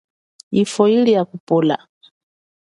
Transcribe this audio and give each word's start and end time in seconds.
Yifwo 0.51 0.87
ili 0.89 1.11
ya 1.11 1.25
kupola. 1.25 1.87